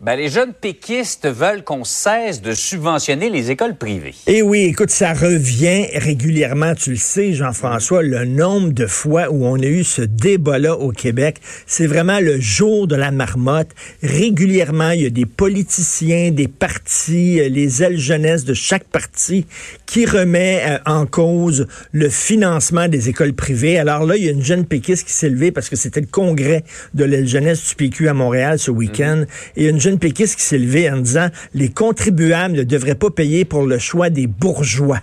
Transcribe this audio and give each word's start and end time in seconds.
Ben, 0.00 0.14
les 0.14 0.28
jeunes 0.28 0.52
péquistes 0.52 1.26
veulent 1.26 1.64
qu'on 1.64 1.82
cesse 1.82 2.40
de 2.40 2.54
subventionner 2.54 3.30
les 3.30 3.50
écoles 3.50 3.74
privées. 3.74 4.14
Eh 4.28 4.42
oui, 4.42 4.60
écoute, 4.60 4.90
ça 4.90 5.12
revient 5.12 5.86
régulièrement. 5.92 6.76
Tu 6.76 6.90
le 6.90 6.96
sais, 6.96 7.32
Jean-François, 7.32 8.04
le 8.04 8.24
nombre 8.24 8.70
de 8.70 8.86
fois 8.86 9.28
où 9.28 9.44
on 9.44 9.58
a 9.58 9.66
eu 9.66 9.82
ce 9.82 10.02
débat-là 10.02 10.76
au 10.76 10.92
Québec, 10.92 11.38
c'est 11.66 11.88
vraiment 11.88 12.20
le 12.20 12.38
jour 12.38 12.86
de 12.86 12.94
la 12.94 13.10
marmotte. 13.10 13.70
Régulièrement, 14.04 14.90
il 14.90 15.02
y 15.02 15.06
a 15.06 15.10
des 15.10 15.26
politiciens, 15.26 16.30
des 16.30 16.46
partis, 16.46 17.40
euh, 17.40 17.48
les 17.48 17.82
ailes 17.82 17.98
jeunesse 17.98 18.44
de 18.44 18.54
chaque 18.54 18.84
parti 18.84 19.46
qui 19.84 20.06
remet 20.06 20.62
euh, 20.64 20.78
en 20.86 21.06
cause 21.06 21.66
le 21.90 22.08
financement 22.08 22.86
des 22.86 23.08
écoles 23.08 23.32
privées. 23.32 23.80
Alors 23.80 24.06
là, 24.06 24.16
il 24.16 24.24
y 24.24 24.28
a 24.28 24.32
une 24.32 24.44
jeune 24.44 24.64
péquiste 24.64 25.08
qui 25.08 25.12
s'est 25.12 25.28
levée 25.28 25.50
parce 25.50 25.68
que 25.68 25.74
c'était 25.74 26.00
le 26.00 26.06
congrès 26.06 26.62
de 26.94 27.02
l'aile 27.02 27.26
jeunesse 27.26 27.68
du 27.68 27.74
PQ 27.74 28.08
à 28.08 28.14
Montréal 28.14 28.60
ce 28.60 28.70
week-end. 28.70 29.24
Et 29.56 29.66
une 29.66 29.80
jeune 29.80 29.87
péquiste 29.96 30.36
qui 30.36 30.42
s'est 30.42 30.58
levée 30.58 30.90
en 30.90 30.98
disant 30.98 31.28
les 31.54 31.70
contribuables 31.70 32.54
ne 32.54 32.62
devraient 32.64 32.94
pas 32.94 33.10
payer 33.10 33.44
pour 33.44 33.62
le 33.62 33.78
choix 33.78 34.10
des 34.10 34.26
bourgeois. 34.26 35.00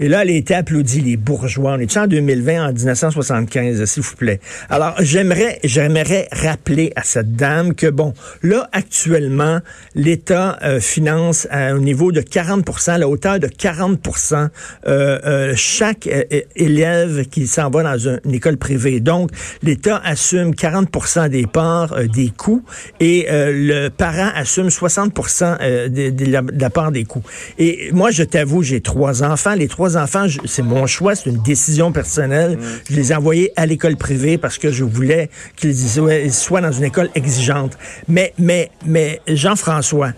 Et 0.00 0.08
là, 0.08 0.22
elle 0.22 0.30
a 0.30 0.32
été 0.32 0.54
applaudie, 0.54 1.02
les 1.02 1.16
bourgeois. 1.16 1.74
On 1.74 1.78
est 1.78 1.96
en 1.96 2.06
2020, 2.06 2.70
en 2.70 2.72
1975, 2.72 3.84
s'il 3.84 4.02
vous 4.02 4.16
plaît? 4.16 4.40
Alors, 4.70 4.94
j'aimerais, 5.00 5.60
j'aimerais 5.62 6.26
rappeler 6.32 6.92
à 6.96 7.02
cette 7.02 7.36
dame 7.36 7.74
que, 7.74 7.86
bon, 7.86 8.14
là, 8.42 8.68
actuellement, 8.72 9.60
l'État 9.94 10.58
euh, 10.62 10.80
finance 10.80 11.46
à 11.50 11.66
un 11.66 11.78
niveau 11.78 12.12
de 12.12 12.22
40 12.22 12.88
à 12.88 12.98
la 12.98 13.08
hauteur 13.08 13.38
de 13.38 13.46
40% 13.46 14.48
euh, 14.86 15.18
euh, 15.24 15.52
chaque 15.54 16.06
euh, 16.06 16.24
élève 16.56 17.26
qui 17.26 17.46
s'en 17.46 17.70
va 17.70 17.82
dans 17.82 17.98
une, 17.98 18.20
école 18.32 18.56
privée. 18.56 19.00
Donc, 19.00 19.30
l'État 19.62 20.00
assume 20.02 20.52
40% 20.52 21.28
des 21.28 21.46
parts 21.46 21.94
des 22.04 22.30
coûts 22.30 22.64
et 23.00 23.26
le 23.28 23.88
parent 23.88 24.30
assume 24.34 24.70
60 24.70 25.12
de, 25.14 26.10
de, 26.10 26.24
la, 26.26 26.42
de 26.42 26.60
la 26.60 26.70
part 26.70 26.90
des 26.90 27.04
coûts. 27.04 27.22
Et 27.58 27.90
moi, 27.92 28.10
je 28.10 28.22
t'avoue, 28.22 28.62
j'ai 28.62 28.80
trois 28.80 29.22
enfants. 29.22 29.54
Les 29.54 29.68
trois 29.68 29.89
enfants, 29.96 30.26
c'est 30.44 30.62
mon 30.62 30.86
choix, 30.86 31.14
c'est 31.14 31.30
une 31.30 31.42
décision 31.42 31.92
personnelle. 31.92 32.56
Mm. 32.56 32.62
Je 32.90 32.96
les 32.96 33.12
ai 33.12 33.14
envoyés 33.14 33.52
à 33.56 33.66
l'école 33.66 33.96
privée 33.96 34.38
parce 34.38 34.58
que 34.58 34.70
je 34.70 34.84
voulais 34.84 35.30
qu'ils 35.56 36.32
soient 36.32 36.60
dans 36.60 36.72
une 36.72 36.84
école 36.84 37.10
exigeante. 37.14 37.76
Mais, 38.08 38.32
mais, 38.38 38.70
mais, 38.84 39.20
Jean-François, 39.26 40.12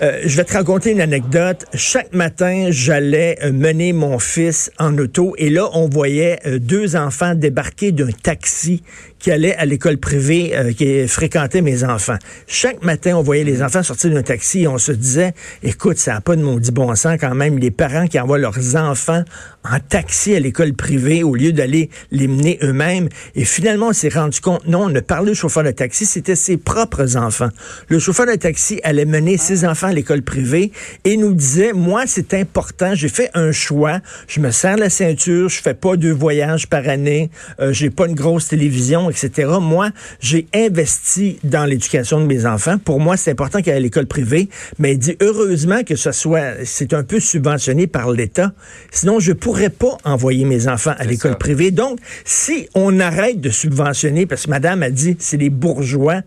euh, 0.00 0.20
je 0.24 0.36
vais 0.36 0.44
te 0.44 0.52
raconter 0.52 0.92
une 0.92 1.00
anecdote. 1.00 1.64
Chaque 1.74 2.14
matin, 2.14 2.68
j'allais 2.70 3.36
euh, 3.42 3.52
mener 3.52 3.92
mon 3.92 4.20
fils 4.20 4.70
en 4.78 4.96
auto 4.96 5.34
et 5.38 5.50
là, 5.50 5.68
on 5.72 5.88
voyait 5.88 6.38
euh, 6.46 6.60
deux 6.60 6.94
enfants 6.94 7.34
débarquer 7.34 7.90
d'un 7.90 8.10
taxi 8.10 8.82
qui 9.18 9.32
allait 9.32 9.56
à 9.56 9.64
l'école 9.64 9.98
privée 9.98 10.54
qui 10.76 11.08
fréquentait 11.08 11.60
mes 11.60 11.82
enfants. 11.82 12.18
Chaque 12.46 12.84
matin, 12.84 13.16
on 13.16 13.22
voyait 13.22 13.42
les 13.42 13.64
enfants 13.64 13.82
sortir 13.82 14.12
d'un 14.12 14.22
taxi 14.22 14.62
et 14.62 14.68
on 14.68 14.78
se 14.78 14.92
disait, 14.92 15.34
écoute, 15.64 15.98
ça 15.98 16.12
n'a 16.12 16.20
pas 16.20 16.36
de 16.36 16.42
maudit 16.42 16.70
bon 16.70 16.94
sens 16.94 17.16
quand 17.20 17.34
même, 17.34 17.58
les 17.58 17.72
parents 17.72 18.06
qui 18.06 18.20
envoient 18.20 18.38
leurs 18.38 18.76
enfants 18.76 19.07
그. 19.08 19.24
En 19.64 19.80
taxi 19.80 20.34
à 20.34 20.40
l'école 20.40 20.72
privée 20.72 21.22
au 21.22 21.34
lieu 21.34 21.52
d'aller 21.52 21.90
les 22.10 22.28
mener 22.28 22.58
eux-mêmes. 22.62 23.08
Et 23.34 23.44
finalement, 23.44 23.88
on 23.88 23.92
s'est 23.92 24.08
rendu 24.08 24.40
compte, 24.40 24.66
non, 24.66 24.84
on 24.84 24.88
ne 24.88 25.00
parlait 25.00 25.32
au 25.32 25.34
chauffeur 25.34 25.64
de 25.64 25.70
taxi, 25.70 26.06
c'était 26.06 26.36
ses 26.36 26.56
propres 26.56 27.16
enfants. 27.16 27.48
Le 27.88 27.98
chauffeur 27.98 28.26
de 28.26 28.34
taxi 28.34 28.80
allait 28.84 29.04
mener 29.04 29.36
ses 29.36 29.66
enfants 29.66 29.88
à 29.88 29.92
l'école 29.92 30.22
privée 30.22 30.72
et 31.04 31.16
nous 31.16 31.34
disait, 31.34 31.72
moi, 31.72 32.04
c'est 32.06 32.34
important, 32.34 32.94
j'ai 32.94 33.08
fait 33.08 33.30
un 33.34 33.52
choix, 33.52 34.00
je 34.26 34.40
me 34.40 34.50
serre 34.50 34.76
la 34.76 34.90
ceinture, 34.90 35.48
je 35.48 35.60
fais 35.60 35.74
pas 35.74 35.96
deux 35.96 36.12
voyages 36.12 36.68
par 36.68 36.88
année, 36.88 37.30
euh, 37.60 37.72
j'ai 37.72 37.90
pas 37.90 38.06
une 38.06 38.14
grosse 38.14 38.48
télévision, 38.48 39.10
etc. 39.10 39.50
Moi, 39.60 39.90
j'ai 40.20 40.46
investi 40.54 41.38
dans 41.44 41.64
l'éducation 41.64 42.20
de 42.20 42.26
mes 42.26 42.46
enfants. 42.46 42.78
Pour 42.78 43.00
moi, 43.00 43.16
c'est 43.16 43.32
important 43.32 43.58
qu'il 43.58 43.72
y 43.72 43.76
ait 43.76 43.80
l'école 43.80 44.06
privée, 44.06 44.48
mais 44.78 44.92
il 44.92 44.98
dit, 44.98 45.16
heureusement 45.20 45.82
que 45.84 45.96
ce 45.96 46.12
soit, 46.12 46.64
c'est 46.64 46.94
un 46.94 47.02
peu 47.02 47.20
subventionné 47.20 47.86
par 47.86 48.12
l'État. 48.12 48.52
Sinon, 48.90 49.20
je 49.20 49.32
pourrais 49.32 49.47
pas 49.70 49.98
envoyer 50.04 50.44
mes 50.44 50.68
enfants 50.68 50.94
à 50.98 51.04
l'école 51.04 51.38
privée. 51.38 51.70
Donc, 51.70 51.98
si 52.24 52.68
on 52.74 53.00
arrête 53.00 53.40
de 53.40 53.50
subventionner, 53.50 54.26
parce 54.26 54.44
que 54.44 54.50
madame 54.50 54.82
a 54.82 54.90
dit, 54.90 55.16
c'est 55.18 55.36
les 55.36 55.50
bourgeois, 55.50 56.22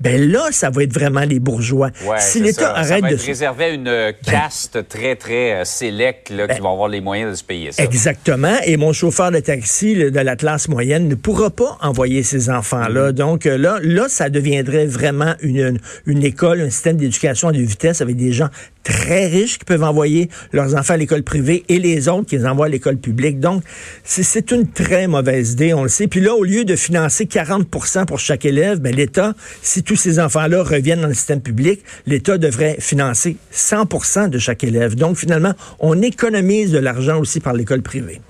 ben 0.00 0.30
là, 0.30 0.48
ça 0.52 0.70
va 0.70 0.82
être 0.82 0.92
vraiment 0.92 1.22
les 1.22 1.40
bourgeois. 1.40 1.90
si 2.18 2.40
l'État 2.40 2.72
arrête 2.72 2.88
ça 2.88 3.00
va 3.00 3.10
être 3.10 3.20
de 3.20 3.26
réservé 3.26 3.64
à 3.64 3.68
une 3.70 3.88
euh, 3.88 4.12
ben 4.24 4.32
caste 4.32 4.88
très 4.88 5.16
très 5.16 5.52
euh, 5.52 5.64
sélecte 5.64 6.30
là, 6.30 6.46
qui 6.46 6.56
ben 6.56 6.62
va 6.62 6.70
avoir 6.70 6.88
les 6.88 7.00
moyens 7.00 7.32
de 7.32 7.36
se 7.36 7.44
payer 7.44 7.72
ça. 7.72 7.82
Exactement. 7.82 8.56
Et 8.64 8.76
mon 8.76 8.92
chauffeur 8.92 9.30
de 9.30 9.40
taxi 9.40 9.94
de 9.94 10.20
la 10.20 10.36
classe 10.36 10.68
moyenne 10.68 11.08
ne 11.08 11.14
pourra 11.14 11.50
pas 11.50 11.78
envoyer 11.80 12.22
ses 12.22 12.50
enfants-là. 12.50 13.10
Mm-hmm. 13.10 13.14
Donc 13.14 13.46
euh, 13.46 13.58
là, 13.58 13.78
là, 13.82 14.08
ça 14.08 14.30
deviendrait 14.30 14.86
vraiment 14.86 15.34
une, 15.40 15.78
une, 16.06 16.24
école, 16.24 16.60
un 16.60 16.70
système 16.70 16.96
d'éducation 16.96 17.48
à 17.48 17.52
deux 17.52 17.62
vitesses 17.62 18.00
avec 18.00 18.16
des 18.16 18.32
gens 18.32 18.48
très 18.88 19.26
riches 19.26 19.58
qui 19.58 19.64
peuvent 19.64 19.84
envoyer 19.84 20.30
leurs 20.52 20.74
enfants 20.74 20.94
à 20.94 20.96
l'école 20.96 21.22
privée 21.22 21.64
et 21.68 21.78
les 21.78 22.08
autres 22.08 22.26
qui 22.26 22.36
les 22.36 22.46
envoient 22.46 22.66
à 22.66 22.70
l'école 22.70 22.96
publique. 22.96 23.38
Donc, 23.38 23.62
c'est 24.02 24.50
une 24.50 24.66
très 24.66 25.06
mauvaise 25.06 25.52
idée, 25.52 25.74
on 25.74 25.82
le 25.82 25.88
sait. 25.88 26.06
Puis 26.06 26.20
là, 26.20 26.34
au 26.34 26.42
lieu 26.42 26.64
de 26.64 26.74
financer 26.74 27.24
40% 27.26 28.06
pour 28.06 28.18
chaque 28.18 28.46
élève, 28.46 28.78
ben, 28.78 28.94
l'État, 28.94 29.34
si 29.60 29.82
tous 29.88 29.96
ces 29.96 30.20
enfants-là 30.20 30.62
reviennent 30.62 31.00
dans 31.00 31.08
le 31.08 31.14
système 31.14 31.40
public, 31.40 31.82
l'État 32.04 32.36
devrait 32.36 32.76
financer 32.78 33.38
100% 33.54 34.28
de 34.28 34.38
chaque 34.38 34.62
élève. 34.62 34.94
Donc, 34.94 35.16
finalement, 35.16 35.54
on 35.80 36.02
économise 36.02 36.70
de 36.72 36.78
l'argent 36.78 37.18
aussi 37.18 37.40
par 37.40 37.54
l'école 37.54 37.80
privée. 37.80 38.20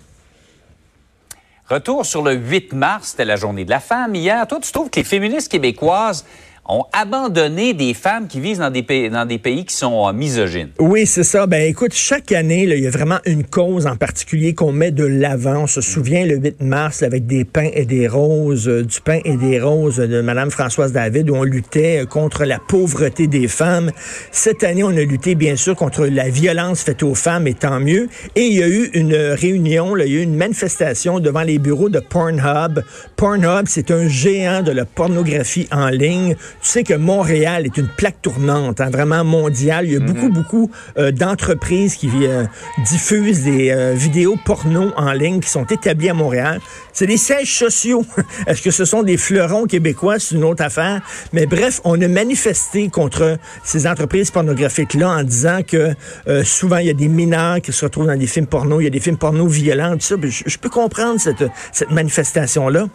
Retour 1.68 2.06
sur 2.06 2.22
le 2.22 2.34
8 2.34 2.74
mars, 2.74 3.08
c'était 3.08 3.24
la 3.24 3.34
journée 3.34 3.64
de 3.64 3.70
la 3.70 3.80
femme. 3.80 4.14
Hier, 4.14 4.46
toi, 4.46 4.60
tu 4.62 4.70
trouves 4.70 4.88
que 4.88 5.00
les 5.00 5.04
féministes 5.04 5.50
québécoises 5.50 6.24
ont 6.68 6.84
abandonné 6.92 7.72
des 7.72 7.94
femmes 7.94 8.28
qui 8.28 8.40
vivent 8.40 8.58
dans 8.58 8.70
des 8.70 8.82
pays, 8.82 9.08
dans 9.08 9.24
des 9.24 9.38
pays 9.38 9.64
qui 9.64 9.74
sont 9.74 10.06
euh, 10.06 10.12
misogynes. 10.12 10.68
Oui, 10.78 11.06
c'est 11.06 11.24
ça. 11.24 11.46
Ben 11.46 11.62
écoute, 11.62 11.94
chaque 11.94 12.30
année, 12.32 12.64
il 12.64 12.78
y 12.78 12.86
a 12.86 12.90
vraiment 12.90 13.18
une 13.24 13.44
cause 13.44 13.86
en 13.86 13.96
particulier 13.96 14.54
qu'on 14.54 14.72
met 14.72 14.90
de 14.90 15.04
l'avant. 15.04 15.62
On 15.62 15.66
se 15.66 15.80
souvient 15.80 16.26
le 16.26 16.36
8 16.36 16.60
mars 16.60 17.02
avec 17.02 17.26
des 17.26 17.44
pains 17.44 17.70
et 17.72 17.86
des 17.86 18.06
roses, 18.06 18.68
euh, 18.68 18.84
du 18.84 19.00
pain 19.00 19.20
et 19.24 19.36
des 19.36 19.60
roses 19.60 19.96
de 19.96 20.20
Madame 20.20 20.50
Françoise 20.50 20.92
David, 20.92 21.30
où 21.30 21.36
on 21.36 21.44
luttait 21.44 22.02
euh, 22.02 22.06
contre 22.06 22.44
la 22.44 22.58
pauvreté 22.58 23.26
des 23.26 23.48
femmes. 23.48 23.90
Cette 24.30 24.62
année, 24.62 24.84
on 24.84 24.90
a 24.90 25.02
lutté 25.02 25.34
bien 25.34 25.56
sûr 25.56 25.74
contre 25.74 26.04
la 26.06 26.28
violence 26.28 26.82
faite 26.82 27.02
aux 27.02 27.14
femmes, 27.14 27.46
et 27.46 27.54
tant 27.54 27.80
mieux. 27.80 28.08
Et 28.36 28.42
il 28.42 28.52
y 28.52 28.62
a 28.62 28.68
eu 28.68 28.90
une 28.92 29.14
réunion, 29.14 29.96
il 29.96 30.12
y 30.12 30.16
a 30.16 30.20
eu 30.20 30.22
une 30.22 30.36
manifestation 30.36 31.18
devant 31.18 31.42
les 31.42 31.58
bureaux 31.58 31.88
de 31.88 32.00
Pornhub. 32.00 32.82
Pornhub, 33.16 33.66
c'est 33.66 33.90
un 33.90 34.06
géant 34.08 34.62
de 34.62 34.72
la 34.72 34.84
pornographie 34.84 35.66
en 35.72 35.88
ligne. 35.88 36.36
Tu 36.60 36.68
sais 36.70 36.82
que 36.82 36.94
Montréal 36.94 37.66
est 37.66 37.76
une 37.76 37.86
plaque 37.86 38.20
tournante, 38.20 38.80
hein, 38.80 38.90
vraiment 38.90 39.22
mondiale. 39.24 39.86
Il 39.86 39.92
y 39.92 39.96
a 39.96 40.00
beaucoup, 40.00 40.26
mhm. 40.26 40.32
beaucoup 40.32 40.70
euh, 40.98 41.12
d'entreprises 41.12 41.94
qui 41.94 42.10
euh, 42.26 42.44
diffusent 42.84 43.44
des 43.44 43.70
euh, 43.70 43.94
vidéos 43.94 44.36
porno 44.44 44.90
en 44.96 45.12
ligne 45.12 45.38
qui 45.40 45.50
sont 45.50 45.64
établies 45.64 46.08
à 46.08 46.14
Montréal. 46.14 46.60
C'est 46.92 47.06
des 47.06 47.16
sièges 47.16 47.56
sociaux. 47.56 48.04
Est-ce 48.48 48.60
que 48.60 48.72
ce 48.72 48.84
sont 48.84 49.04
des 49.04 49.16
fleurons 49.16 49.66
québécois? 49.66 50.18
C'est 50.18 50.34
une 50.34 50.44
autre 50.44 50.64
affaire. 50.64 51.00
Mais 51.32 51.46
bref, 51.46 51.80
on 51.84 52.00
a 52.00 52.08
manifesté 52.08 52.88
contre 52.88 53.38
ces 53.62 53.86
entreprises 53.86 54.32
pornographiques-là 54.32 55.08
en 55.08 55.22
disant 55.22 55.60
que 55.66 55.94
souvent, 56.42 56.78
il 56.78 56.86
y 56.86 56.90
a 56.90 56.94
des 56.94 57.08
mineurs 57.08 57.60
qui 57.60 57.72
se 57.72 57.84
retrouvent 57.84 58.06
dans 58.06 58.16
des 58.18 58.26
films 58.26 58.46
porno, 58.46 58.80
il 58.80 58.84
y 58.84 58.86
a 58.88 58.90
des 58.90 59.00
films 59.00 59.16
porno 59.16 59.46
violents, 59.46 59.92
tout 59.92 60.00
ça. 60.00 60.16
Je, 60.20 60.42
je 60.44 60.58
peux 60.58 60.68
comprendre 60.68 61.20
cette, 61.20 61.44
cette 61.72 61.90
manifestation-là. 61.90 62.88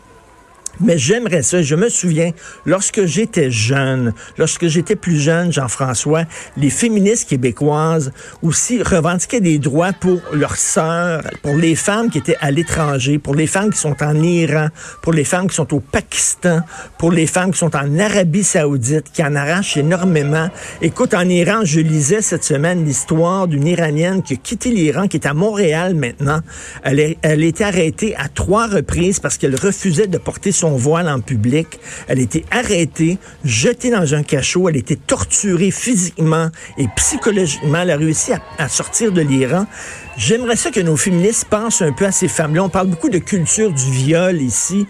Mais 0.80 0.98
j'aimerais 0.98 1.44
ça. 1.44 1.62
Je 1.62 1.76
me 1.76 1.88
souviens, 1.88 2.32
lorsque 2.66 3.06
j'étais 3.06 3.52
jeune, 3.52 4.14
lorsque 4.38 4.68
j'étais 4.68 4.96
plus 4.96 5.20
jeune, 5.20 5.54
Jean-François, 5.54 6.24
les 6.58 6.70
féministes 6.70 7.30
québécoises 7.30 8.12
aussi 8.42 8.82
revendiquaient 8.82 9.42
des 9.42 9.60
droits 9.60 9.94
pour 9.94 10.20
leurs 10.34 10.56
sœurs, 10.56 11.24
pour 11.44 11.56
les 11.56 11.76
femmes 11.76 12.10
qui 12.10 12.18
étaient 12.18 12.38
à 12.42 12.50
l'étranger, 12.50 13.20
pour 13.20 13.36
les 13.36 13.46
femmes 13.46 13.72
qui 13.72 13.80
sont 13.80 14.02
en 14.02 14.16
Iran, 14.22 14.70
pour 15.02 15.14
les 15.14 15.24
femmes 15.24 15.48
qui 15.48 15.56
sont 15.56 15.74
au 15.74 15.80
Pakistan, 15.80 16.62
pour 16.98 17.12
les 17.12 17.28
femmes 17.28 17.52
qui 17.52 17.60
sont 17.60 17.76
en 17.76 18.00
Arabie 18.00 18.44
saoudite, 18.44 19.12
qui 19.14 19.24
en 19.24 19.36
arrachent 19.36 19.78
énormément. 19.78 20.50
Écoute, 20.82 21.14
en 21.14 21.30
Iran, 21.30 21.62
je 21.64 21.82
lisais 21.82 22.22
cette 22.22 22.44
semaine 22.44 22.84
l'histoire 22.84 23.48
d'une 23.48 23.68
Iranienne 23.68 24.24
qui 24.24 24.34
a 24.34 24.38
quitté 24.38 24.72
l'Iran, 24.72 25.08
qui 25.08 25.18
est 25.18 25.28
à 25.28 25.34
Montréal 25.34 25.94
maintenant. 25.94 26.40
Elle, 26.84 27.00
est, 27.00 27.18
elle 27.22 27.44
a 27.44 27.46
été 27.46 27.64
arrêtée 27.64 28.16
à 28.16 28.28
trois 28.28 28.68
reprises 28.68 29.20
parce 29.20 29.38
qu'elle 29.38 29.56
refusait 29.56 30.08
de 30.08 30.18
porter 30.18 30.52
son 30.52 30.63
son 30.64 30.78
voile 30.78 31.10
en 31.10 31.20
public. 31.20 31.78
Elle 32.08 32.20
a 32.20 32.22
été 32.22 32.46
arrêtée, 32.50 33.18
jetée 33.44 33.92
dans 33.92 34.16
un 34.16 34.24
cachot. 34.24 34.70
Elle 34.70 34.76
a 34.76 34.80
été 34.80 34.96
torturée 34.96 35.72
physiquement 35.72 36.50
et 36.78 36.88
psychologiquement. 36.96 37.80
Elle 37.82 37.92
a 37.92 37.98
réussi 37.98 38.32
à, 38.58 38.70
sortir 38.70 39.12
de 39.12 39.20
l'Iran. 39.20 39.66
J'aimerais 40.16 40.56
ça 40.56 40.72
que 40.72 40.80
nos 40.80 40.96
féministes 40.96 41.48
pensent 41.50 41.82
un 41.82 41.92
peu 41.92 42.06
à 42.06 42.14
ces 42.14 42.30
femmes-là. 42.30 42.64
On 42.64 42.70
parle 42.70 42.88
beaucoup 42.88 43.10
de 43.10 43.18
culture 43.18 43.74
du 43.74 43.92
viol 43.92 44.42
ici. 44.42 44.88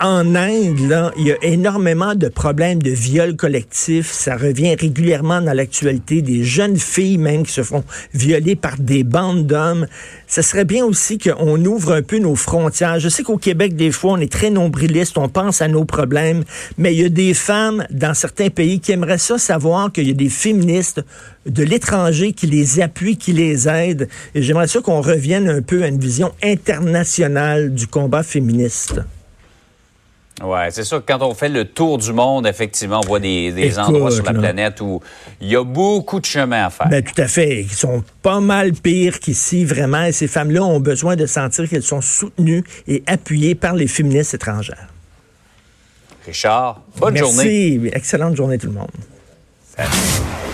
En 0.00 0.34
Inde, 0.34 0.88
là, 0.88 1.12
il 1.18 1.26
y 1.26 1.32
a 1.32 1.36
énormément 1.42 2.14
de 2.14 2.28
problèmes 2.28 2.82
de 2.82 2.90
viol 2.90 3.36
collectif. 3.36 4.10
Ça 4.10 4.34
revient 4.34 4.74
régulièrement 4.74 5.42
dans 5.42 5.52
l'actualité. 5.52 6.22
Des 6.22 6.44
jeunes 6.44 6.78
filles 6.78 7.18
même 7.18 7.44
qui 7.44 7.52
se 7.52 7.62
font 7.62 7.84
violer 8.14 8.56
par 8.56 8.78
des 8.78 9.04
bandes 9.04 9.46
d'hommes. 9.46 9.86
Ce 10.28 10.40
serait 10.40 10.64
bien 10.64 10.82
aussi 10.82 11.18
qu'on 11.18 11.62
ouvre 11.62 11.92
un 11.92 12.00
peu 12.00 12.18
nos 12.18 12.36
frontières. 12.36 13.00
Je 13.00 13.10
sais 13.10 13.22
qu'au 13.22 13.36
Québec, 13.36 13.76
des 13.76 13.90
fois, 13.90 14.12
on 14.12 14.16
est 14.16 14.32
très 14.32 14.48
nombriliste, 14.48 15.18
on 15.18 15.28
pense 15.28 15.60
à 15.60 15.68
nos 15.68 15.84
problèmes, 15.84 16.44
mais 16.78 16.94
il 16.94 17.02
y 17.02 17.04
a 17.04 17.10
des 17.10 17.34
femmes 17.34 17.84
dans 17.90 18.14
certains 18.14 18.48
pays 18.48 18.80
qui 18.80 18.92
aimeraient 18.92 19.18
ça 19.18 19.36
savoir 19.36 19.92
qu'il 19.92 20.08
y 20.08 20.10
a 20.10 20.14
des 20.14 20.30
féministes 20.30 21.02
de 21.44 21.62
l'étranger 21.62 22.32
qui 22.32 22.46
les 22.46 22.80
appuient, 22.80 23.18
qui 23.18 23.32
les 23.32 23.68
aident. 23.68 24.08
Et 24.34 24.42
j'aimerais 24.42 24.68
ça 24.68 24.80
qu'on 24.80 25.02
revienne 25.02 25.50
un 25.50 25.60
peu 25.60 25.82
à 25.82 25.88
une 25.88 26.00
vision 26.00 26.32
internationale 26.42 27.74
du 27.74 27.86
combat 27.86 28.22
féministe. 28.22 29.02
Oui, 30.42 30.58
c'est 30.70 30.84
sûr 30.84 31.02
que 31.04 31.10
quand 31.10 31.22
on 31.22 31.32
fait 31.34 31.48
le 31.48 31.64
tour 31.64 31.96
du 31.96 32.12
monde, 32.12 32.46
effectivement, 32.46 33.00
on 33.02 33.06
voit 33.06 33.20
des, 33.20 33.52
des 33.52 33.68
Écoute, 33.68 33.78
endroits 33.78 34.10
sur 34.10 34.22
la 34.24 34.32
là. 34.32 34.38
planète 34.40 34.80
où 34.82 35.00
il 35.40 35.48
y 35.48 35.56
a 35.56 35.64
beaucoup 35.64 36.20
de 36.20 36.26
chemin 36.26 36.66
à 36.66 36.70
faire. 36.70 36.88
Ben, 36.90 37.02
tout 37.02 37.18
à 37.20 37.26
fait. 37.26 37.62
Ils 37.62 37.72
sont 37.72 38.04
pas 38.22 38.40
mal 38.40 38.72
pires 38.74 39.18
qu'ici, 39.18 39.64
vraiment. 39.64 40.02
Et 40.04 40.12
ces 40.12 40.28
femmes-là 40.28 40.62
ont 40.62 40.78
besoin 40.80 41.16
de 41.16 41.24
sentir 41.24 41.66
qu'elles 41.68 41.82
sont 41.82 42.02
soutenues 42.02 42.64
et 42.86 43.02
appuyées 43.06 43.54
par 43.54 43.74
les 43.74 43.86
féministes 43.86 44.34
étrangères. 44.34 44.88
Richard, 46.26 46.82
bonne 46.98 47.14
Merci. 47.14 47.32
journée. 47.74 47.90
Excellente 47.94 48.36
journée 48.36 48.58
tout 48.58 48.66
le 48.66 48.74
monde. 48.74 48.90
Salut. 49.74 50.35